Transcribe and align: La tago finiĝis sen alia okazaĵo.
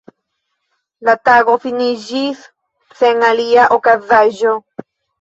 La 1.09 1.15
tago 1.29 1.59
finiĝis 1.67 2.43
sen 3.05 3.25
alia 3.31 3.71
okazaĵo. 3.81 4.61